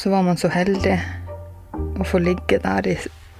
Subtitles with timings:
[0.00, 0.94] så var man så heldig
[2.00, 2.94] å få ligge der i,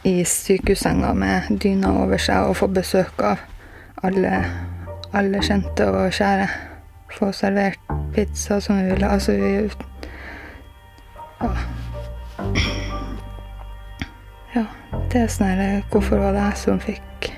[0.05, 3.41] i sykehussenga med dyna over seg og få besøk av
[4.05, 4.43] alle,
[5.17, 6.51] alle kjente og kjære.
[7.17, 7.81] Få servert
[8.13, 9.09] pizza som vi ville.
[9.09, 9.55] Altså, vi
[11.41, 11.51] Ja.
[14.55, 14.67] Ja,
[15.09, 17.33] det er sånn her Hvorfor var det jeg som fikk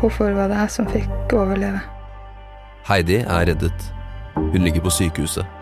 [0.00, 1.84] Hvorfor var det jeg som fikk overleve?
[2.88, 3.90] Heidi er reddet.
[4.36, 5.59] Hun ligger på sykehuset.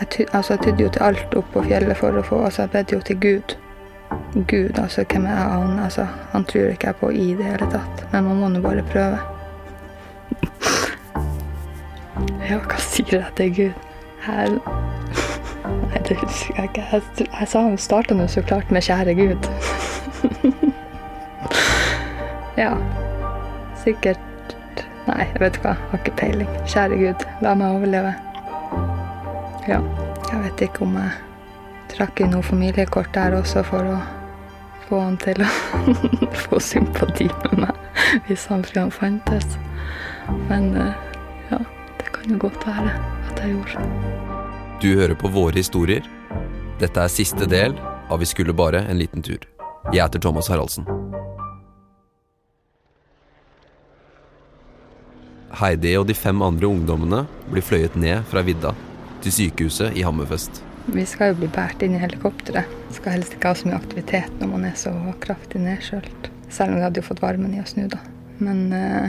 [0.00, 2.64] Jeg, ty, altså, jeg tydde jo til alt opp på fjellet for å få Altså,
[2.64, 3.54] jeg bedde jo til Gud.
[4.34, 5.78] Gud, altså, hvem er han?
[5.78, 8.04] Altså, han tror ikke jeg på i det hele tatt.
[8.12, 9.18] Men man må nå bare prøve.
[12.50, 13.72] ja, hva sier jeg til Gud?
[14.24, 14.58] Her
[15.64, 16.84] Nei, det husker jeg ikke.
[16.92, 19.48] Jeg, jeg sa han starta nå så klart med 'kjære Gud'.
[22.62, 22.74] ja.
[23.84, 24.20] Sikkert
[25.06, 25.76] Nei, jeg vet hva.
[25.90, 26.50] Har ikke peiling.
[26.66, 28.14] Kjære Gud, la meg overleve.
[29.64, 29.78] Ja.
[30.28, 31.12] Jeg vet ikke om jeg
[31.94, 33.96] trakk inn noe familiekort der også for å
[34.84, 35.48] få han til å
[36.44, 37.80] få sympati med meg,
[38.26, 39.56] hvis han fantes.
[40.50, 40.92] Men eh,
[41.48, 41.62] ja,
[42.00, 42.92] det kan jo godt være
[43.30, 43.86] at jeg gjorde.
[44.84, 46.04] Du hører på Våre historier.
[46.80, 47.72] Dette er siste del
[48.12, 49.40] av Vi skulle bare en liten tur.
[49.92, 50.84] Jeg heter Thomas Haraldsen.
[55.54, 58.74] Heidi og de fem andre ungdommene blir fløyet ned fra vidda
[59.24, 60.60] til sykehuset i Hammerfest.
[60.92, 62.68] Vi skal jo bli båret inn i helikopteret.
[62.92, 64.92] Skal helst ikke ha så mye aktivitet når man er så
[65.24, 66.28] kraftig nedkjølt.
[66.52, 68.02] Selv om vi hadde jo fått varmen i oss nå, da.
[68.44, 69.08] Men uh,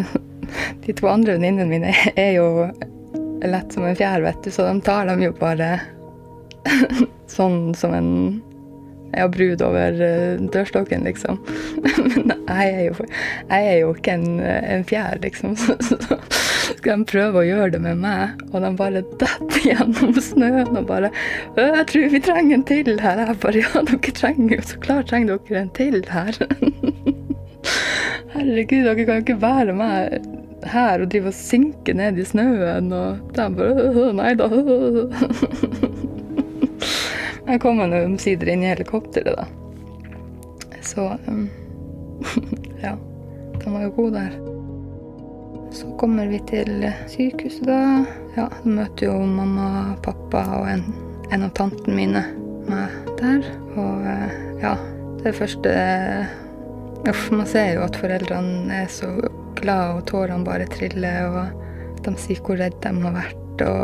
[0.86, 2.48] de to andre venninnene mine er jo
[3.44, 5.76] lett som en fjær, vet du, så de tar dem jo bare
[7.36, 8.10] sånn som en
[9.12, 11.42] ja, brud over uh, dørstokken, liksom.
[12.16, 13.10] Men jeg er jo,
[13.52, 15.58] jeg er jo ikke en, en fjær, liksom.
[15.60, 16.18] Så, så,
[16.78, 20.86] skal de prøve å gjøre det med meg, og de bare detter gjennom snøen og
[20.88, 21.10] bare
[21.56, 25.08] 'Jeg tror vi trenger en til her.' Jeg bare 'Ja, dere trenger jo så klart
[25.08, 26.38] trenger dere en til her'.
[28.36, 30.26] Herregud, dere kan jo ikke være med
[30.66, 34.52] her og drive og synke ned i snøen, og de bare 'Nei da'.
[37.46, 39.44] Jeg kom nå omsider inn i helikopteret, da.
[40.82, 41.48] Så um,
[42.86, 42.96] Ja.
[43.64, 44.55] De var jo gode der.
[45.76, 47.80] Så kommer vi til sykehuset, da.
[48.36, 49.68] Ja, da møter jo mamma,
[50.04, 50.84] pappa og en,
[51.28, 52.22] en av tantene mine
[52.70, 52.88] meg
[53.20, 53.40] der.
[53.76, 53.96] Og
[54.62, 54.74] ja,
[55.20, 55.70] det første
[57.06, 59.06] Uff, man ser jo at foreldrene er så
[59.54, 61.46] glade, og tårene bare triller, og
[62.02, 63.82] de sier hvor redde de har vært, og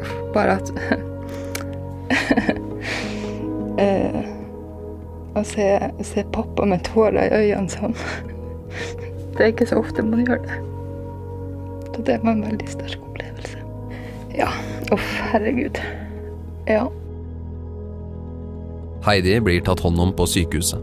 [0.00, 0.68] uff, bare at
[3.84, 4.22] eh,
[5.34, 5.66] Å se,
[6.06, 7.96] se pappa med tårer i øynene sånn
[9.34, 10.54] Det er ikke så ofte man gjør det.
[11.94, 13.60] Så det var en veldig sterk opplevelse.
[14.34, 14.48] Ja.
[14.92, 15.78] Uff, herregud.
[16.66, 16.88] Ja.
[19.04, 20.80] Heidi blir tatt hånd om på sykehuset.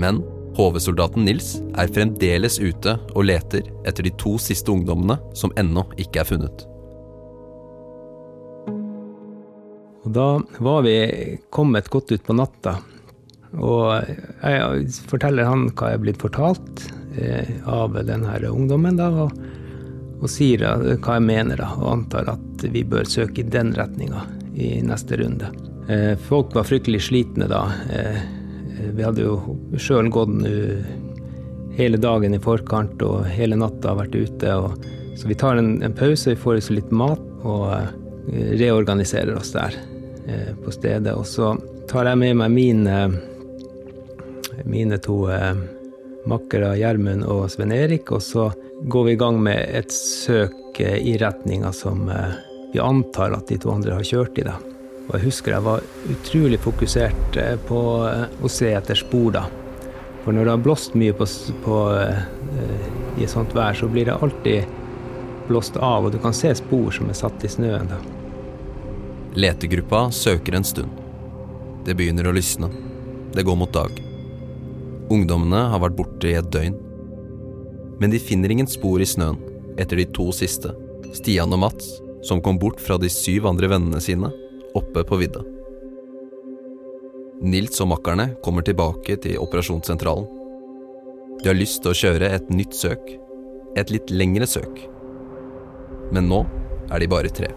[0.00, 0.22] Men
[0.56, 6.22] HV-soldaten Nils er fremdeles ute og leter etter de to siste ungdommene som ennå ikke
[6.22, 6.64] er funnet.
[10.06, 10.28] Og da
[10.62, 10.96] var vi
[11.50, 12.76] kommet godt ut på natta.
[13.56, 16.86] Og jeg forteller han hva jeg er blitt fortalt
[17.18, 19.00] eh, av denne ungdommen.
[19.00, 19.55] da, og
[20.16, 24.24] og sier hva jeg mener, da, og antar at vi bør søke i den retninga
[24.56, 25.50] i neste runde.
[25.88, 27.66] Eh, folk var fryktelig slitne da.
[27.92, 28.18] Eh,
[28.96, 30.32] vi hadde jo sjøl gått
[31.76, 34.56] hele dagen i forkant og hele natta vært ute.
[34.56, 39.36] Og, så vi tar en, en pause, vi får oss litt mat og eh, reorganiserer
[39.36, 39.76] oss der
[40.64, 41.12] på stedet.
[41.14, 41.52] Og så
[41.86, 42.96] tar jeg med meg mine,
[44.66, 45.20] mine to
[46.26, 48.48] makkere Gjermund og Sven Erik, og så
[48.82, 52.36] går vi i gang med et søk i retninga som eh,
[52.72, 54.44] vi antar at de to andre har kjørt i.
[54.44, 54.58] da.
[55.06, 59.46] Og jeg husker jeg var utrolig fokusert eh, på eh, å se etter spor, da.
[60.24, 61.26] For når det har blåst mye på,
[61.62, 61.74] på,
[63.14, 64.64] i et sånt vær, så blir det alltid
[65.46, 67.86] blåst av, og du kan se spor som er satt i snøen.
[67.86, 68.00] da.
[69.38, 70.90] Letegruppa søker en stund.
[71.86, 72.72] Det begynner å lysne.
[73.36, 74.02] Det går mot dag.
[75.14, 76.74] Ungdommene har vært borte i et døgn
[78.00, 79.38] men de finner ingen spor i snøen
[79.80, 80.72] etter de to siste,
[81.16, 81.96] Stian og Mats,
[82.26, 84.30] som kom bort fra de syv andre vennene sine
[84.76, 85.44] oppe på vidda.
[87.46, 90.26] Nils og makkerne kommer tilbake til operasjonssentralen.
[91.42, 93.10] De har lyst til å kjøre et nytt søk,
[93.76, 94.80] et litt lengre søk.
[96.16, 96.42] Men nå
[96.90, 97.50] er de bare tre.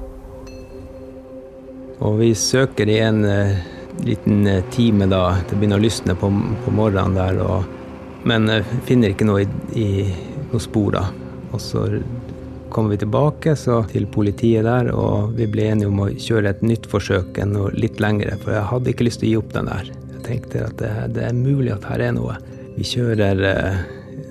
[2.04, 3.56] Og vi søker i en uh,
[4.04, 5.40] liten uh, time da.
[5.48, 6.30] Det begynner å lysne på,
[6.64, 7.40] på morgenen der.
[7.44, 7.64] Og,
[8.28, 9.50] men uh, finner ikke noe i,
[9.80, 9.90] i
[10.52, 11.06] noen spor, da.
[11.54, 11.86] Og så
[12.70, 13.56] kommer vi tilbake
[13.92, 17.74] til politiet der, og vi ble enige om å kjøre et nytt forsøk enn noe
[17.74, 19.94] litt lengre, for jeg hadde ikke lyst til å gi opp den der.
[20.14, 22.38] Jeg tenkte at det, det er mulig at her er noe.
[22.78, 23.80] Vi kjører eh,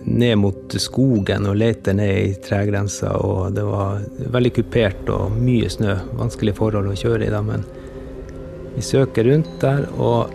[0.08, 4.04] ned mot skogen og leter ned i tregrensa, og det var
[4.36, 5.98] veldig kupert og mye snø.
[6.18, 7.66] Vanskelige forhold å kjøre i da, men
[8.76, 10.34] vi søker rundt der, og,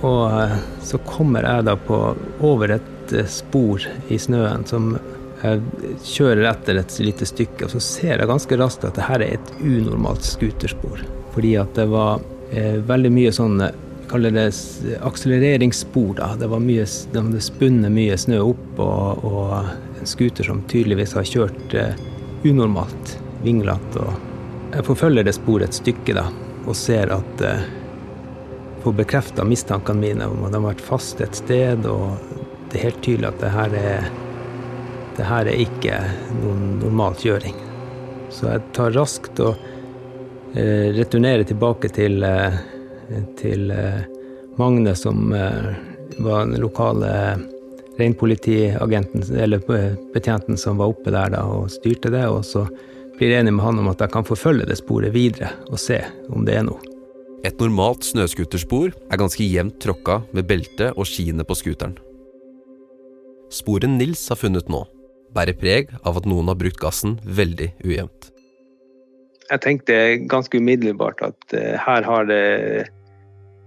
[0.00, 2.00] og eh, så kommer jeg da på
[2.48, 4.94] over et eh, spor i snøen som
[5.38, 5.60] jeg
[6.02, 9.36] kjører etter et lite stykke, og så ser jeg ganske raskt at det her er
[9.36, 11.04] et unormalt skuterspor.
[11.34, 13.60] Fordi at det var eh, veldig mye sånn
[14.08, 14.52] kaller det
[15.00, 16.14] akselereringsspor.
[16.14, 16.34] da.
[16.36, 21.14] Det var mye, de hadde spunnet mye snø opp, og, og en scooter som tydeligvis
[21.18, 21.98] har kjørt eh,
[22.48, 24.06] unormalt, vinglete.
[24.74, 26.28] Jeg forfølger det sporet et stykke da,
[26.66, 27.66] og ser at eh,
[28.78, 32.37] Får bekrefta mistankene mine om at de har vært fast et sted, og
[32.68, 34.08] det er helt tydelig at det her er
[35.18, 35.96] det her er ikke
[36.38, 37.56] noen normal kjøring.
[38.30, 39.56] Så jeg tar raskt og
[40.54, 42.58] eh, returnerer tilbake til, eh,
[43.40, 44.04] til eh,
[44.58, 47.10] Magne, som var den lokale
[47.98, 49.62] reinpolitiagenten, eller
[50.14, 52.24] betjenten som var oppe der da, og styrte det.
[52.30, 52.66] Og så
[53.18, 55.98] blir jeg enig med han om at jeg kan forfølge det sporet videre og se
[56.30, 56.82] om det er noe.
[57.46, 61.98] Et normalt snøscooterspor er ganske jevnt tråkka med belte og skiene på scooteren.
[63.48, 64.82] Sporet Nils har funnet nå,
[65.32, 68.28] bærer preg av at noen har brukt gassen veldig ujevnt.
[69.48, 69.94] Jeg tenkte
[70.28, 72.88] ganske umiddelbart at uh, her har det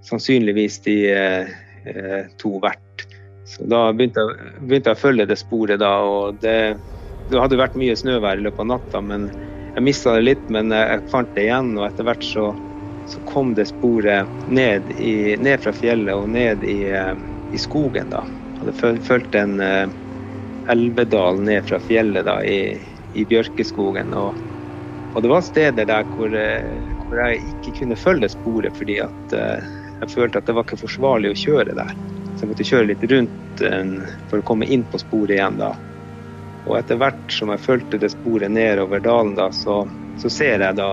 [0.06, 3.08] sannsynligvis de uh, to vært.
[3.50, 6.76] Så da begynte jeg, begynte jeg, å følge det sporet da, og det,
[7.32, 9.32] det hadde vært mye snøvær i løpet av natta, men
[9.72, 12.52] jeg mista det litt, men jeg fant det igjen, og etter hvert så,
[13.10, 16.84] så kom det sporet ned, i, ned, fra fjellet og ned i,
[17.50, 18.14] i skogen.
[18.14, 18.22] da.
[18.62, 19.58] Hadde fulgt en
[20.70, 22.78] elvedal ned fra fjellet da, i,
[23.14, 24.14] i bjørkeskogen.
[24.14, 24.38] Og,
[25.14, 26.66] og, det var steder der hvor, eh,
[27.06, 29.70] hvor, jeg ikke kunne følge sporet fordi at uh,
[30.02, 31.96] jeg følte at det var ikke forsvarlig å kjøre der.
[32.34, 33.64] Så jeg måtte kjøre litt rundt
[34.32, 35.76] for å komme inn på sporet igjen da.
[36.64, 39.84] Og etter hvert som jeg fulgte det sporet nedover dalen, da, så,
[40.22, 40.90] så ser jeg da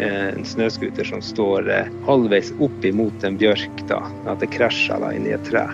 [0.00, 1.68] en snøscooter som står
[2.06, 3.84] halvveis opp imot en bjørk.
[3.90, 4.00] da,
[4.30, 5.66] At det krasjer inn i et tre.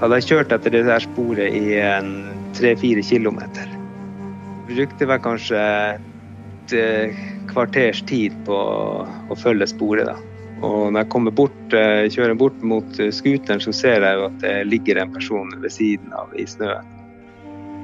[0.00, 1.76] Hadde jeg kjørt etter det der sporet i
[2.56, 3.68] tre-fire kilometer.
[4.70, 5.60] Brukte vel kanskje
[6.70, 10.06] et eh, kvarters tid på å følge sporet.
[10.06, 10.16] da.
[10.62, 14.38] Og når jeg bort, eh, kjører bort mot eh, scooteren, så ser jeg jo at
[14.40, 16.96] det ligger en person ved siden av i snøen.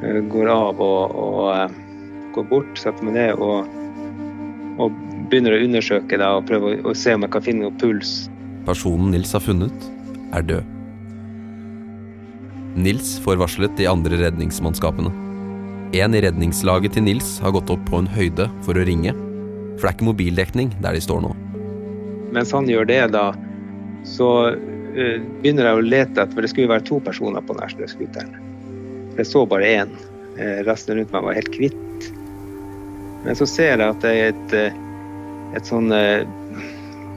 [0.03, 1.77] Jeg går av og, og
[2.37, 3.65] går bort, setter meg ned og,
[4.77, 4.93] og
[5.31, 8.27] begynner å undersøke da, og prøve å, å se om jeg kan finne noe puls.
[8.69, 9.93] Personen Nils har funnet,
[10.37, 10.76] er død.
[12.77, 15.09] Nils får varslet de andre redningsmannskapene.
[15.97, 19.87] En i redningslaget til Nils har gått opp på en høyde for å ringe, for
[19.87, 21.31] det er ikke mobildekning der de står nå.
[22.37, 23.31] Mens han gjør det, da,
[24.05, 27.73] så uh, begynner jeg å lete etter For det skulle være to personer på denne
[27.73, 28.39] snøscooteren.
[29.17, 29.99] Jeg så bare én.
[30.37, 32.09] Uh, resten rundt meg var helt hvitt.
[33.25, 35.89] Men så ser jeg at det er et, uh, et sånn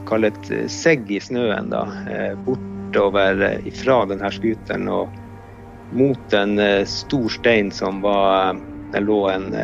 [0.08, 1.84] Kall det et segg i snøen, da.
[2.46, 4.88] Bortover ifra denne scooteren.
[4.88, 5.12] og
[5.92, 8.56] mot en eh, stor stein som var,
[8.92, 9.54] den lå en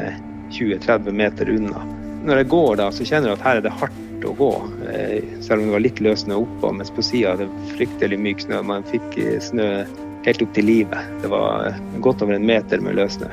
[0.51, 1.85] 20-30 eh, meter unna.
[2.27, 4.53] Når jeg går da, så kjenner jeg at her er det hardt å gå,
[4.91, 6.73] eh, selv om det var litt løs snø oppå.
[6.75, 8.63] Mens på sida er det fryktelig myk snø.
[8.67, 9.71] Man fikk snø
[10.27, 11.13] helt opp til livet.
[11.23, 13.31] Det var godt over en meter med løssnø.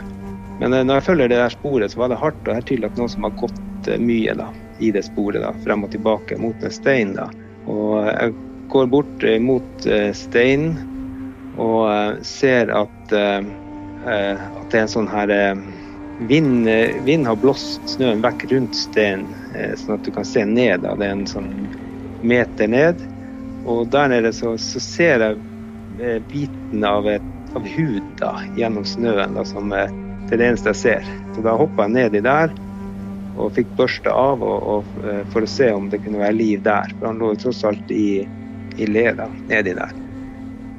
[0.62, 2.92] Men når jeg følger det der sporet, så var det hardt, og det er tydelig
[2.92, 4.46] at noen som har gått mye da,
[4.80, 7.16] i det sporet, da, frem og tilbake mot en stein.
[7.18, 7.26] da.
[7.66, 8.36] Og jeg
[8.72, 10.78] går bort mot steinen
[11.58, 13.46] og eh, ser at, eh,
[14.08, 15.34] eh, at det er en sånn her
[16.30, 16.68] Vind,
[17.04, 19.26] vind, har blåst snøen vekk rundt steinen,
[19.82, 20.86] sånn at du kan se ned.
[20.86, 21.50] Det er en sånn
[22.22, 23.02] meter ned.
[23.66, 27.26] Og der nede så, så ser jeg biten av, et,
[27.58, 29.34] av hud da, gjennom snøen.
[29.36, 31.12] Da, som det er det eneste jeg ser.
[31.34, 32.54] Så da hoppa jeg nedi der
[33.34, 36.94] og fikk børsta av og, og, for å se om det kunne være liv der.
[37.00, 38.22] For han lå tross alt i,
[38.78, 40.03] i leda nedi der.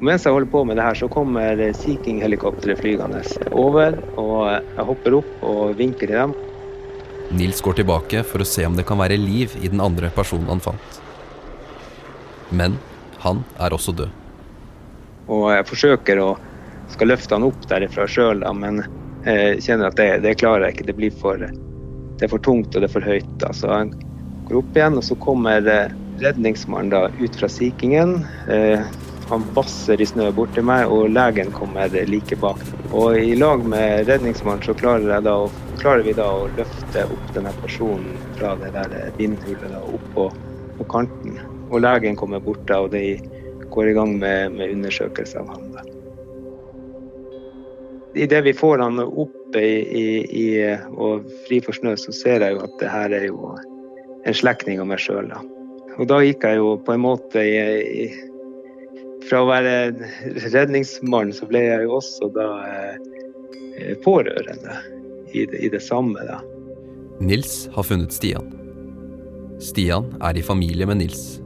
[0.03, 3.21] Mens jeg holder på med det her, så kommer Sea King-helikopteret flygende
[3.55, 3.95] over.
[4.19, 6.35] Og jeg hopper opp og vinker til dem.
[7.35, 10.51] Nils går tilbake for å se om det kan være liv i den andre personen
[10.51, 10.99] han fant.
[12.51, 12.75] Men
[13.23, 14.11] han er også død.
[15.31, 16.35] Og jeg forsøker å
[16.93, 18.83] skal løfte han opp derifra sjøl, men
[19.25, 20.89] jeg kjenner at det, det, klarer jeg ikke.
[20.91, 23.31] Det blir for, det er for tungt og det er for høyt.
[23.41, 23.49] Da.
[23.57, 23.95] Så jeg
[24.49, 25.65] går opp igjen, og så kommer
[26.21, 28.19] redningsmannen ut fra Sea Kingen.
[29.29, 32.61] Han vasser i snø bort til meg, og legen kommer like bak.
[32.93, 35.37] Og i lag med redningsmannen så klarer da
[35.81, 40.29] klarer vi da å løfte opp denne personen fra det der vindhullet da, opp på,
[40.77, 41.39] på, kanten.
[41.69, 43.17] Og legen kommer bort da, og de
[43.73, 45.67] går i gang med, med undersøkelse av ham.
[45.75, 45.83] da.
[48.15, 50.05] Idet vi får han opp i, i,
[50.41, 50.47] i,
[50.95, 53.55] og fri for snø, så ser jeg jo at det her er jo
[54.25, 55.33] en slektning av meg sjøl.
[55.99, 58.07] Og da gikk jeg jo på en måte i,
[59.29, 59.75] Fra å være
[60.53, 64.75] redningsmann, så ble jeg jo også da eh, pårørende
[65.33, 66.21] i det, i det samme.
[66.27, 66.41] da.
[67.23, 68.51] Nils har funnet Stian.
[69.63, 71.39] Stian er i familie med Nils.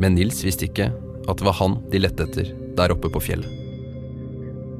[0.00, 0.90] Men Nils visste ikke
[1.28, 3.56] at det var han de lette etter der oppe på fjellet.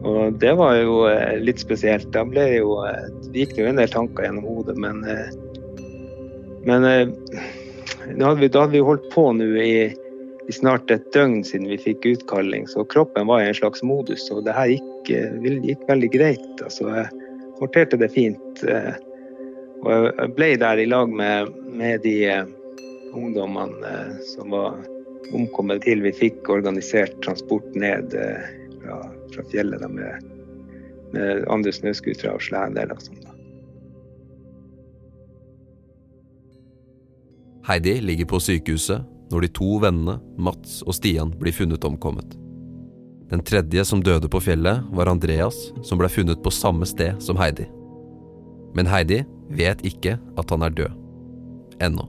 [0.06, 2.06] Og det var jo eh, litt spesielt.
[2.14, 5.02] Da ble jo, eh, det gikk jo en del tanker gjennom hodet, men,
[6.68, 9.90] men da hadde, vi, da hadde vi holdt på nå i,
[10.50, 14.26] i, snart et døgn siden vi fikk utkalling, så kroppen var i en slags modus.
[14.34, 15.12] Og det her gikk,
[15.64, 16.50] gikk veldig greit.
[16.58, 17.06] Altså, jeg
[17.60, 18.64] håndterte det fint.
[19.80, 22.16] Og jeg ble der i lag med, med de
[23.14, 23.94] ungdommene
[24.34, 24.76] som var
[25.36, 28.14] omkommet til vi fikk organisert transport ned
[28.80, 29.00] fra
[29.34, 30.24] fra fjellet da, med,
[31.12, 33.16] med andre snøscootere og sledeler Liksom.
[37.68, 42.36] Heidi ligger på sykehuset når de to vennene, Mats og Stian, blir funnet omkommet.
[43.30, 45.56] Den tredje som døde på fjellet, var Andreas,
[45.86, 47.68] som ble funnet på samme sted som Heidi.
[48.74, 49.22] Men Heidi
[49.54, 50.96] vet ikke at han er død.
[51.80, 52.08] Ennå.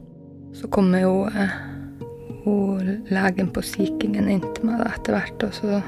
[0.57, 1.53] Så kommer jo eh,
[3.13, 5.81] legen på Sea inn til meg etter hvert, og så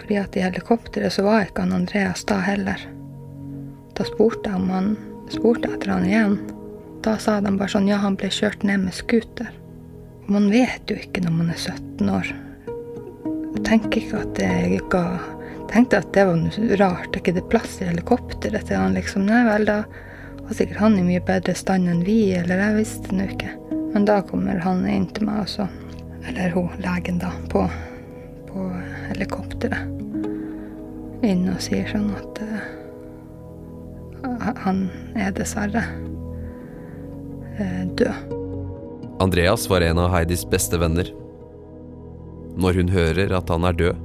[0.00, 2.80] fordi at i helikopteret så var ikke han Andreas da heller.
[3.94, 4.94] Da spurte jeg om han
[5.30, 6.38] spurte etter han igjen.
[7.04, 9.52] Da sa de bare sånn ja, han ble kjørt ned med scooter.
[10.30, 12.28] Man vet jo ikke når man er 17 år.
[13.50, 15.04] Jeg tenker ikke at det ga
[15.70, 17.10] tenkte at det var noe rart.
[17.10, 19.26] Er ikke det plass i helikopteret til han liksom.
[19.26, 19.82] Nei vel, da
[20.44, 23.50] var sikkert han i mye bedre stand enn vi, eller jeg visste nå ikke.
[23.90, 25.66] Men da kommer han inn til meg også,
[26.30, 27.66] eller hun legen, da, på,
[28.50, 28.66] på
[29.10, 29.98] helikopteret
[31.26, 32.60] inn og sier sånn at uh,
[34.62, 34.86] han
[35.20, 35.82] er dessverre
[37.58, 38.39] uh, død.
[39.20, 41.04] Andreas var en av Heidis beste venner.
[42.56, 43.98] Når hun hører at han er død,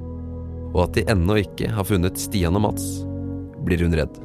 [0.74, 2.84] og at de ennå ikke har funnet Stian og Mats,
[3.64, 4.18] blir hun redd.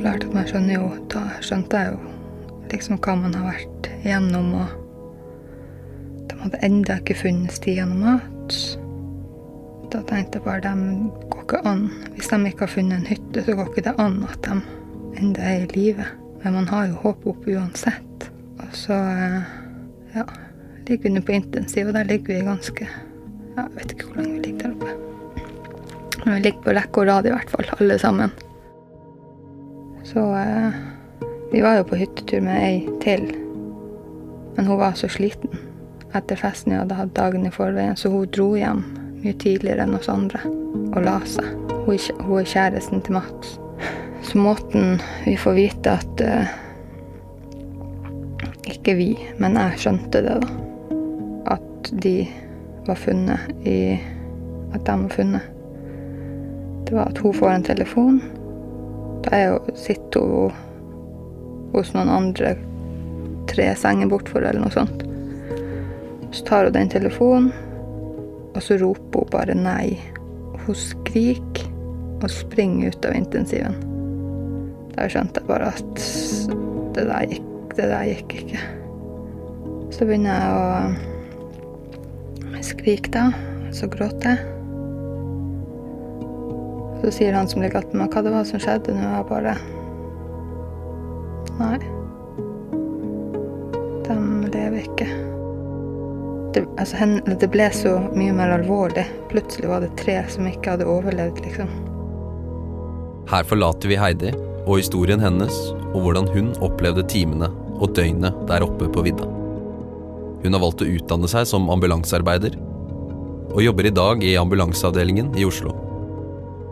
[0.00, 2.10] Klart at man skjønner jo Da skjønte jeg jo
[2.72, 8.60] liksom hva man har vært igjennom, og de hadde ennå ikke funnet Stian og Mats.
[9.94, 11.86] Da tenkte jeg bare de går ikke an.
[12.16, 14.58] Hvis de ikke har funnet en hytte, så går ikke det an at de
[15.22, 16.10] enda er i live.
[16.42, 18.32] Men man har jo håp opp uansett.
[18.58, 19.58] Og så eh,
[20.14, 20.24] ja,
[20.88, 22.88] ligger under på intensiv, og der ligger vi ganske
[23.56, 24.94] Jeg vet ikke hvor lenge vi ligger der oppe.
[26.24, 28.32] Men vi ligger på rekke og rad i hvert fall, alle sammen.
[30.08, 30.78] Så eh,
[31.52, 33.28] vi var jo på hyttetur med ei til.
[34.56, 35.52] Men hun var så sliten
[36.16, 38.82] etter festen vi hadde hatt dagen i forveien, så hun dro hjem
[39.22, 40.40] mye tidligere enn oss andre
[40.92, 41.48] og la seg.
[41.86, 43.56] Hun er, kjæresten til Mats.
[44.22, 46.52] Så måten vi får vite at uh,
[48.82, 50.46] Ikke vi, men jeg skjønte det, da.
[51.54, 52.16] At de
[52.88, 53.94] var funnet i
[54.74, 55.44] At de var funnet.
[56.88, 58.18] Det var at hun får en telefon.
[59.22, 60.56] Da er sitter hun
[61.76, 62.56] hos noen andre
[63.52, 65.06] tre senger bortfor, eller noe sånt.
[66.34, 67.52] Så tar hun den telefonen.
[68.50, 69.94] Og så roper hun bare nei.
[70.66, 71.70] Hun skriker
[72.18, 73.78] og springer ut av intensiven.
[74.98, 76.04] Da skjønte jeg bare at
[76.98, 77.41] det der gikk,
[77.78, 78.60] det der gikk ikke.
[79.92, 80.58] Så begynner jeg å
[82.64, 83.24] skrike, da.
[83.72, 84.38] Så gråter jeg.
[87.02, 89.02] Så sier han som ligger attmed meg, hva det var som skjedde nå.
[89.02, 89.54] Jeg bare
[91.58, 91.78] Nei.
[94.06, 94.14] De
[94.50, 95.08] lever ikke
[96.52, 96.96] det, altså,
[97.40, 99.04] det, ble så mye mer alvorlig.
[99.30, 101.68] Plutselig var det tre som ikke hadde overlevd, liksom.
[103.32, 104.30] Her forlater vi Heidi
[104.66, 105.54] og historien hennes,
[105.92, 107.48] og hvordan hun opplevde timene
[107.82, 109.26] og døgnet der oppe på vidda.
[110.42, 112.56] Hun har valgt å utdanne seg som ambulansearbeider,
[113.52, 115.74] og jobber i dag i ambulanseavdelingen i Oslo.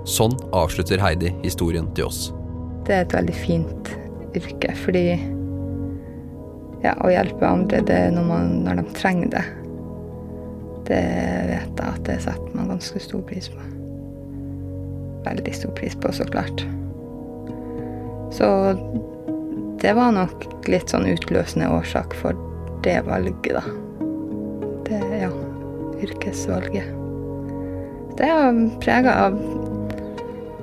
[0.08, 2.30] Sånn avslutter Heidi historien til oss.
[2.86, 3.94] Det er et veldig fint
[4.38, 5.04] yrke, fordi
[6.80, 9.44] ja, å hjelpe andre, det er når, man, når de trenger det
[10.90, 11.02] det
[11.46, 13.66] vet jeg at det setter man ganske stor pris på.
[15.26, 16.64] Veldig stor pris på, så klart.
[18.34, 18.48] Så
[19.80, 22.36] det var nok litt sånn utløsende årsak for
[22.84, 23.62] det valget, da.
[24.86, 25.30] Det, ja,
[26.04, 26.90] yrkesvalget.
[28.18, 29.38] Det er prega av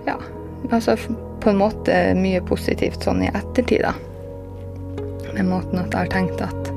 [0.07, 0.15] Ja,
[0.69, 0.95] altså
[1.41, 3.93] på en måte mye positivt sånn i ettertid, da.
[5.33, 6.69] Med måten at jeg har tenkt at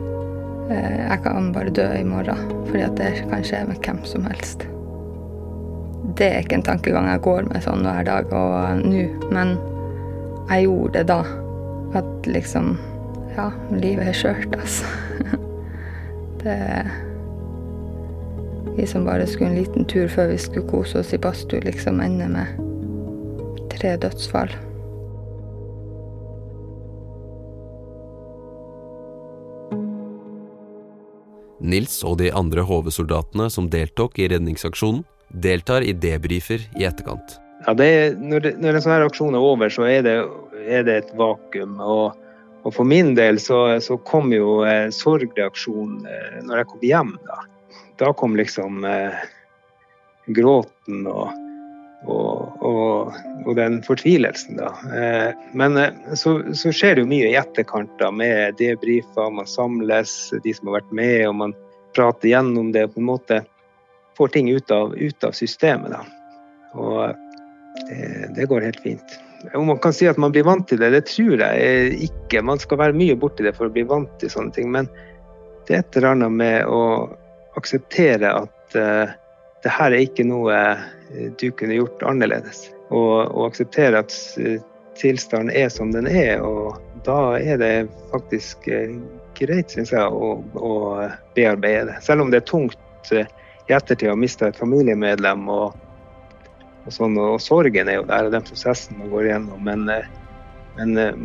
[0.73, 4.27] eh, jeg kan bare dø i morgen, fordi at det kan skje med hvem som
[4.31, 4.65] helst.
[6.19, 9.55] Det er ikke en tankegang jeg går med sånn hver dag og nå, men
[10.51, 11.21] jeg gjorde det da.
[11.95, 12.77] At liksom
[13.37, 14.87] Ja, livet er skjørt, altså.
[16.43, 16.57] Det
[18.77, 22.01] Vi som bare skulle en liten tur før vi skulle kose oss i badstue, liksom
[22.01, 24.53] ender med tre dødsfall.
[31.61, 37.37] Nils og de andre HV-soldatene som deltok i redningsaksjonen, deltar i debrifer i etterkant.
[37.67, 40.17] Ja, det er, når, det, når en sånn her aksjon er over, så er det,
[40.67, 41.79] er det et vakuum.
[41.81, 42.17] Og,
[42.62, 47.14] og, for min del så, så kom jo eh, sorgreaksjonen eh, når jeg kom hjem.
[47.29, 47.38] Da,
[48.02, 49.21] da kom liksom eh,
[50.37, 51.31] gråten og,
[52.07, 53.14] og,
[53.45, 54.71] og, den fortvilelsen, da.
[54.97, 59.49] Eh, men eh, så, så, skjer det jo mye i etterkant da, med debrifer, man
[59.49, 60.14] samles,
[60.45, 61.57] de som har vært med, og man
[61.97, 62.87] prater gjennom det.
[62.88, 63.43] og på en måte
[64.19, 65.97] får ting ut av, ut av systemet.
[65.97, 66.05] Da.
[66.79, 67.14] Og
[67.88, 69.19] det, det, går helt fint.
[69.55, 72.43] Om man kan si at man blir vant til det, det tror jeg ikke.
[72.45, 74.69] Man skal være mye borti det for å bli vant til sånne ting.
[74.73, 74.91] Men
[75.67, 76.83] det er et eller annet med å
[77.59, 79.13] akseptere at uh,
[79.65, 82.69] det her er ikke noe eh, du kunne gjort annerledes.
[82.91, 84.59] Og, og akseptere at uh,
[85.01, 86.45] tilstanden er som den er.
[86.45, 87.75] Og da er det
[88.13, 88.69] faktisk
[89.41, 90.73] greit, syns jeg, å, å,
[91.37, 92.01] bearbeide det.
[92.05, 93.25] Selv om det er tungt i
[93.73, 95.49] ettertid å miste et familiemedlem.
[95.49, 95.77] Og,
[96.87, 99.63] og, sånn, og, sorgen er jo der, og den prosessen man går igjennom.
[99.67, 100.09] Men, eh,
[100.79, 101.23] men eh,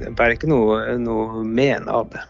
[0.00, 2.24] det bærer ikke noe, noe men av det.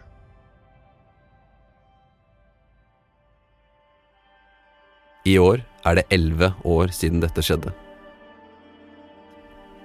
[5.29, 7.73] I år er det elleve år siden dette skjedde.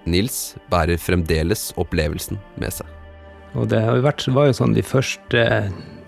[0.06, 2.88] Nils bærer fremdeles opplevelsen med seg.
[3.56, 5.42] Og det var jo sånn de første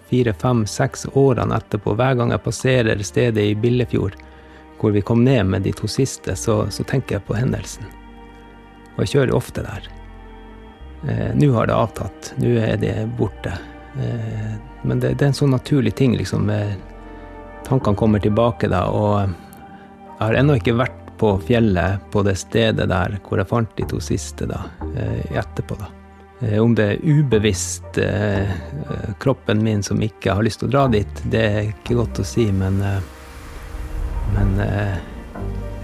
[0.09, 4.17] fire, fem, seks årene etterpå, hver gang jeg passerer stedet i Billefjord
[4.79, 7.87] hvor vi kom ned med de to siste, så, så tenker jeg på hendelsen.
[8.97, 9.89] Og jeg kjører ofte der.
[11.09, 12.33] Eh, nå har det avtatt.
[12.43, 13.55] Nå er det borte.
[13.99, 16.51] Eh, men det, det, er en sånn naturlig ting, liksom.
[17.67, 19.21] Tankene kommer tilbake da, og
[20.19, 23.87] jeg har ennå ikke vært på fjellet på det stedet der hvor jeg fant de
[23.91, 24.65] to siste da,
[24.95, 25.91] eh, etterpå, da.
[26.41, 28.51] Eh, om det er ubevisst eh,
[29.19, 32.27] kroppen min som ikke har lyst til å dra dit, det er ikke godt å
[32.27, 33.01] si, men, eh,
[34.35, 34.55] men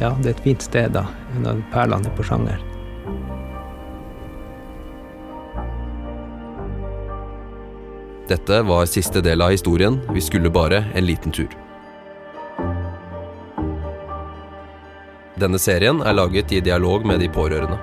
[0.00, 1.06] ja, det er et fint sted, da.
[1.36, 2.62] En av perlene i Porsanger.
[8.28, 10.00] Dette var siste del av historien.
[10.16, 11.52] Vi skulle bare en liten tur.
[15.36, 17.76] Denne serien er laget i dialog med de pårørende.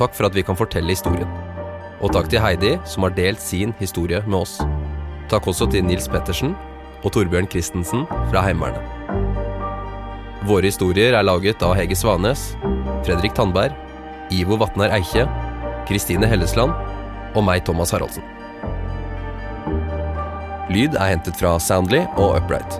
[0.00, 1.28] Takk for at vi kan fortelle historien.
[2.00, 4.58] Og takk til Heidi, som har delt sin historie med oss.
[5.30, 6.56] Takk også til Nils Pettersen
[7.04, 8.99] og Torbjørn Christensen fra Heimevernet.
[10.48, 12.54] Våre historier er laget av Hege Svanes,
[13.04, 13.74] Fredrik Tandberg,
[14.32, 15.26] Ivo Vatnar Eikje,
[15.88, 16.72] Kristine Hellesland
[17.36, 18.24] og meg, Thomas Haraldsen.
[20.72, 22.78] Lyd er hentet fra Soundly og Upright.